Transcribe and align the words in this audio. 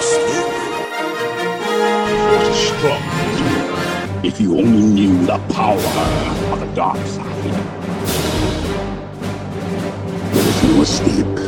What 0.00 0.08
a 2.46 2.54
strong 2.54 3.02
If 4.24 4.40
you 4.40 4.56
only 4.56 4.80
knew 4.80 5.26
the 5.26 5.38
power 5.52 5.76
of 6.52 6.60
the 6.60 6.66
dark 6.74 6.96
side. 7.06 7.26
There 10.32 10.48
is 10.48 10.62
no 10.64 10.80
escape. 10.80 11.38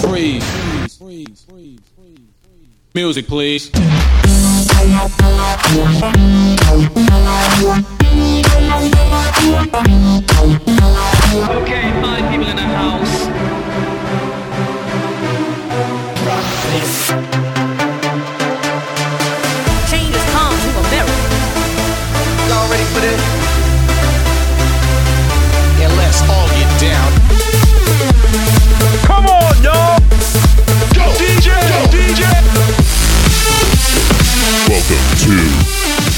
Freeze. 0.00 0.44
Freeze. 0.96 1.44
Freeze. 1.48 1.80
Music, 2.94 3.26
please. 3.28 3.70
Okay, 11.60 11.92
five 12.02 12.30
people 12.30 12.48
in 12.48 12.56
the 12.56 12.62
house. 12.62 13.28
Change 16.68 17.47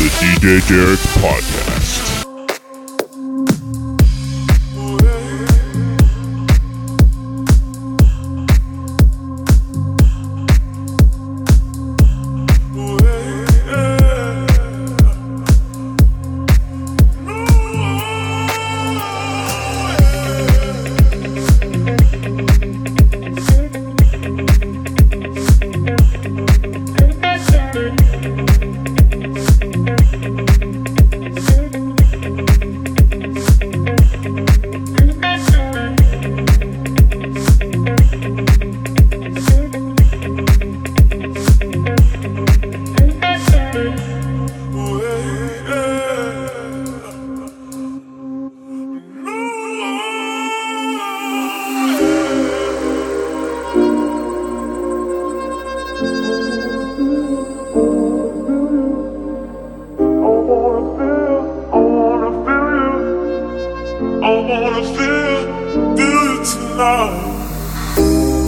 the 0.01 0.07
DJ 0.07 0.67
Derek 0.67 0.99
Podcast. 1.21 1.80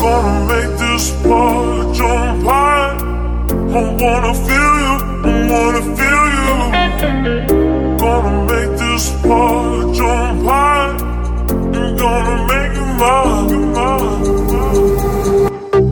Gonna 0.03 0.35
make 0.49 0.73
this 0.79 1.05
party 1.23 1.93
jump 1.97 2.43
high. 2.43 2.99
I 3.49 3.83
wanna 4.03 4.35
feel 4.35 4.73
you, 4.83 4.95
I 5.23 5.33
wanna 5.53 5.83
feel 5.97 6.25
you. 6.35 6.49
Gonna 7.99 8.33
make 8.51 8.73
this 8.81 9.05
party 9.23 9.81
jump 9.97 10.43
high. 10.43 10.91
I'm 11.79 11.97
gonna 12.03 12.37
make 12.51 12.73
you 12.79 12.87
mine. 13.01 13.49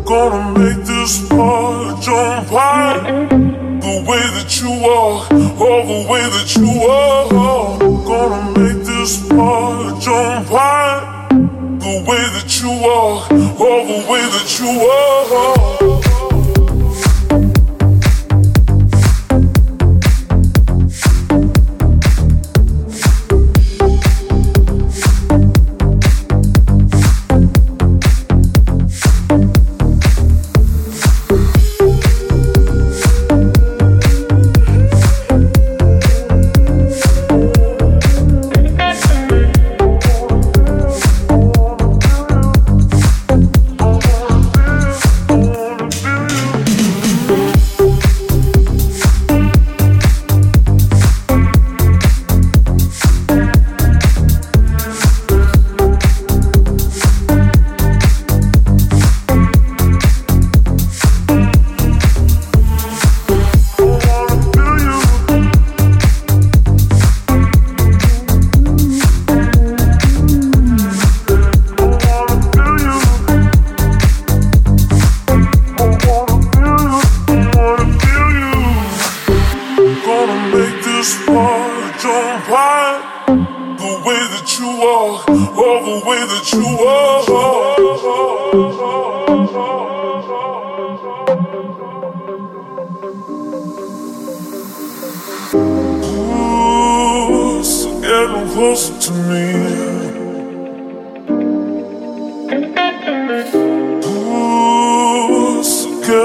Gonna 0.05 0.43
make 0.59 0.83
this 0.85 1.13
party 1.29 1.89
jump 2.03 2.49
high. 2.49 2.99
The 3.85 3.95
way 4.09 4.25
that 4.35 4.51
you 4.61 4.71
walk, 4.83 5.31
all 5.61 5.83
the 5.87 6.01
way 6.11 6.25
that 6.35 6.51
you 6.57 6.69
walk. 6.85 7.31
Gonna 8.11 8.41
make 8.59 8.81
this 8.85 9.13
party 9.29 10.01
jump 10.01 10.49
high. 10.49 11.10
The 11.91 11.97
way 11.97 12.23
that 12.35 12.61
you 12.63 12.71
walk, 12.71 13.33
all 13.33 13.85
the 13.85 14.07
way 14.09 14.23
that 14.23 14.61
you 14.61 14.79
walk. 14.79 16.10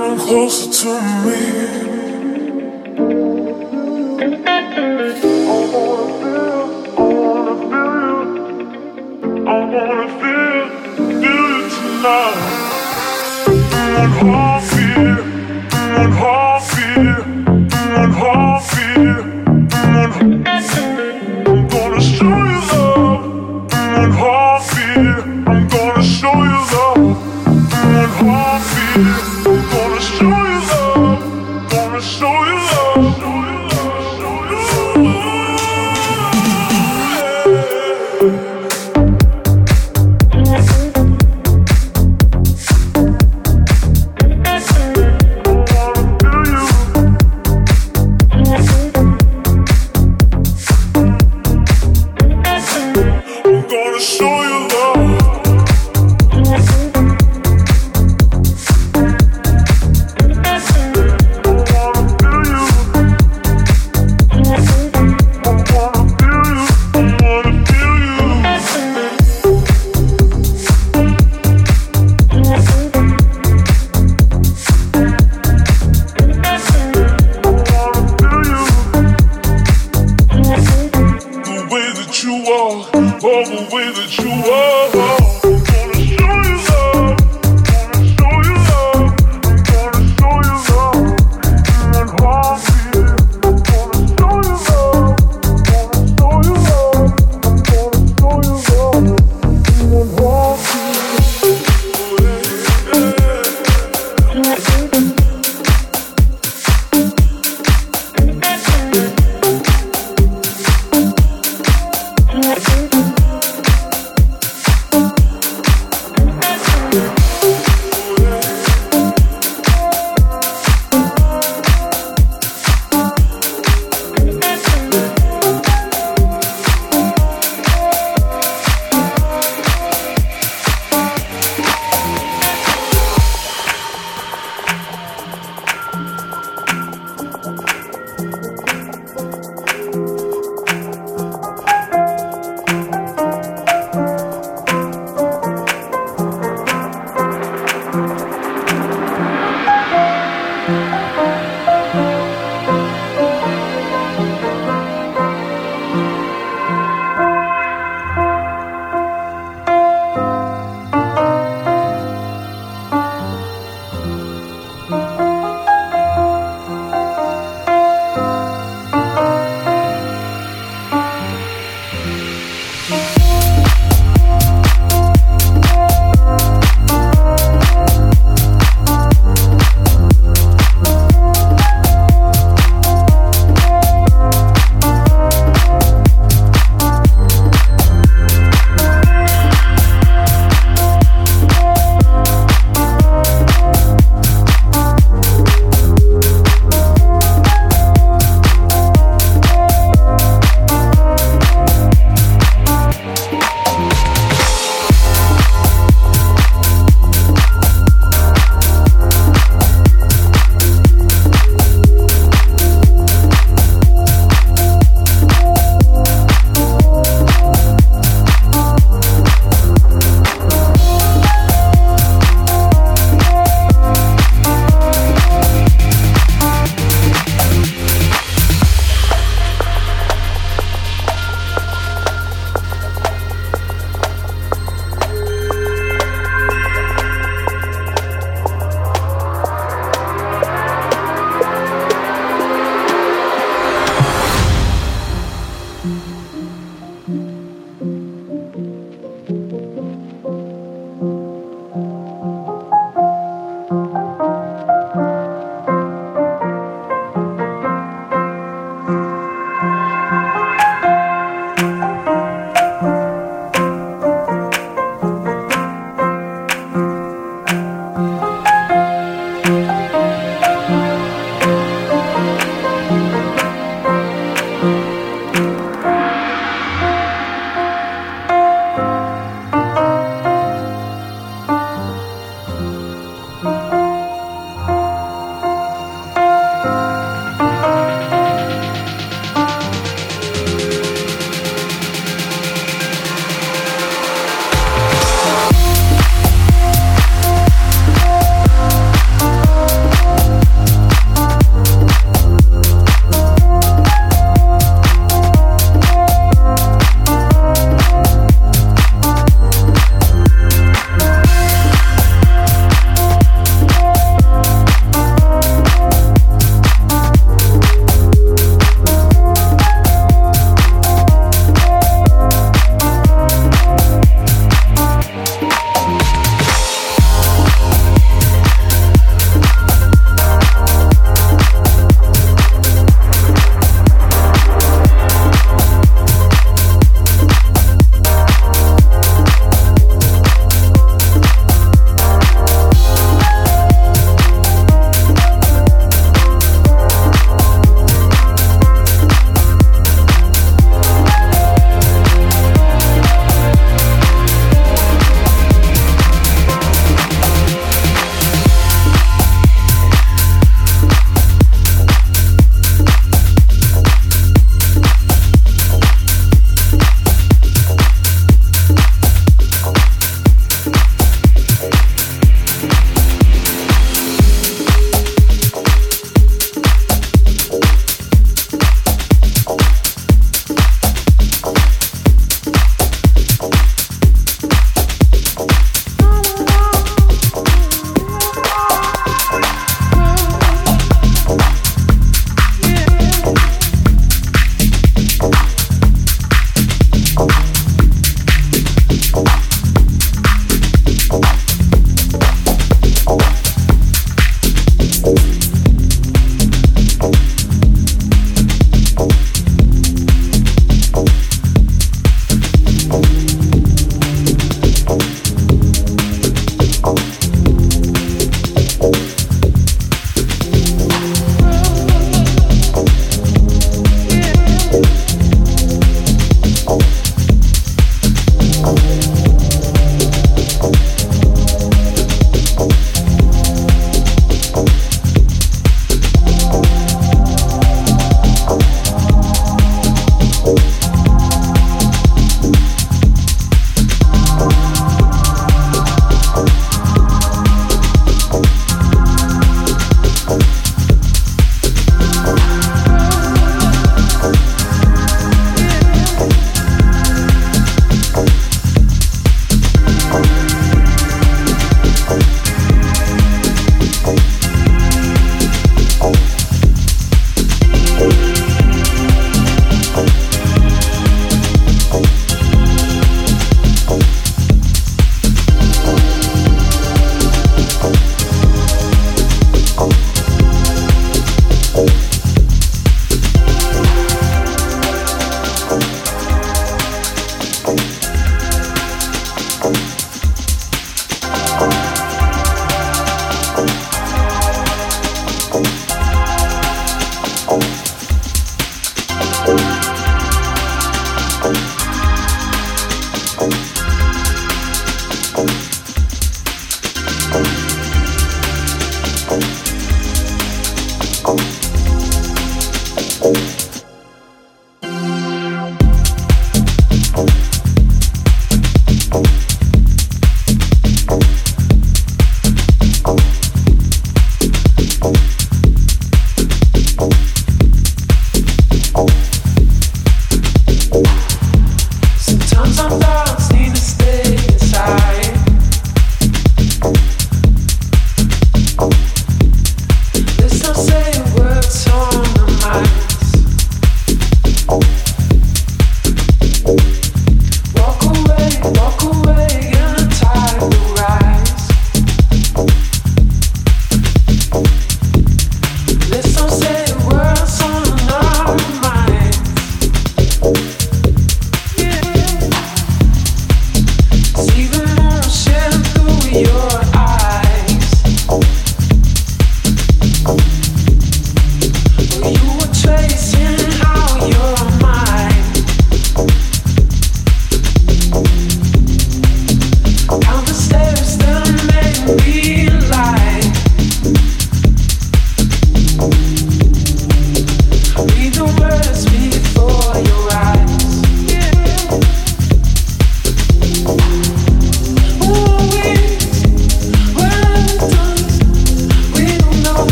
Getting 0.00 0.18
closer 0.18 0.70
to 0.72 1.26
me. 1.26 1.89